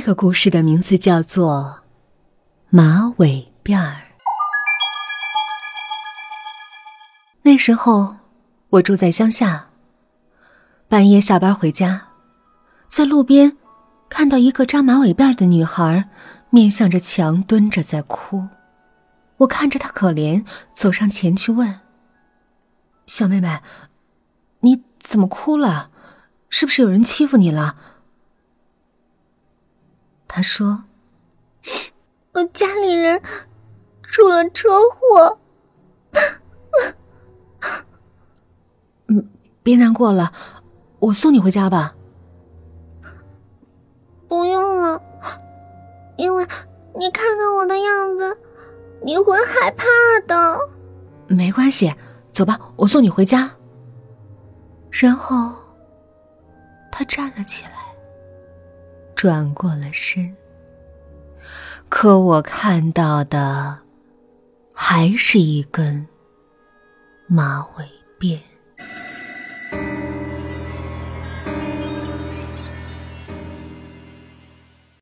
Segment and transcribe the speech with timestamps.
[0.00, 1.82] 这个故事的名字叫做
[2.70, 3.96] 《马尾辫儿》。
[7.42, 8.16] 那时候
[8.70, 9.68] 我住在乡下，
[10.88, 12.04] 半夜下班回家，
[12.86, 13.58] 在路边
[14.08, 16.08] 看到一个扎马尾辫的女孩，
[16.48, 18.48] 面向着墙蹲着在哭。
[19.36, 21.80] 我看着她可怜，走上前去问
[23.04, 23.60] ：“小妹妹，
[24.60, 25.90] 你怎么哭了？
[26.48, 27.76] 是不是有人欺负你了？”
[30.32, 30.84] 她说
[32.32, 33.20] ：“我家里人
[34.00, 35.38] 出了车祸。”
[39.08, 39.28] 嗯，
[39.64, 40.32] 别难过了，
[41.00, 41.96] 我送你回家吧。
[44.28, 45.02] 不用了，
[46.16, 46.46] 因为
[46.96, 48.38] 你看到我的样子，
[49.04, 49.84] 你会害怕
[50.28, 50.60] 的。
[51.26, 51.92] 没关系，
[52.30, 53.50] 走吧，我送你回家。
[54.92, 55.56] 然后，
[56.92, 57.89] 他站了起来，
[59.20, 60.34] 转过了身。
[61.90, 63.80] 可我看到的，
[64.72, 66.08] 还是一根
[67.26, 67.86] 马尾
[68.18, 68.40] 辫。